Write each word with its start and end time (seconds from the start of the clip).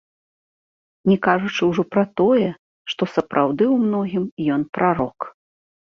Не 1.11 1.17
кажучы 1.27 1.61
ўжо 1.73 1.85
пра 1.97 2.03
тое, 2.23 2.49
што 2.95 3.01
сапраўды 3.19 3.63
ў 3.73 3.87
многім 3.87 4.25
ён 4.59 4.69
прарок. 4.77 5.33